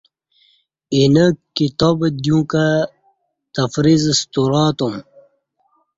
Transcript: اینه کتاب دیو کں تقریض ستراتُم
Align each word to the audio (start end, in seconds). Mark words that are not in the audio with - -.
اینه 0.95 1.25
کتاب 1.57 1.97
دیو 2.23 2.39
کں 2.51 2.67
تقریض 3.55 4.03
ستراتُم 4.19 4.93